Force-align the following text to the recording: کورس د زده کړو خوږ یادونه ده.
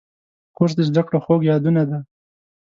کورس 0.55 0.73
د 0.77 0.81
زده 0.89 1.01
کړو 1.07 1.19
خوږ 1.25 1.41
یادونه 1.51 1.83
ده. 1.89 1.99